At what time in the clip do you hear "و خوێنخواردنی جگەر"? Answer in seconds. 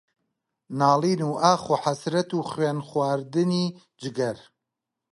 2.33-4.37